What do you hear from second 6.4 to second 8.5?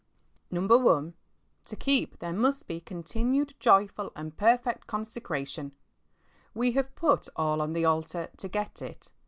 We have put all on the altar to